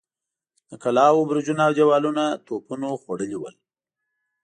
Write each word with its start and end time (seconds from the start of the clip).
د 0.69 0.71
کلاوو 0.83 1.27
برجونه 1.29 1.61
اودېوالونه 1.67 2.23
توپونو 2.45 2.89
خوړلي 3.01 3.37
ول. 3.39 3.55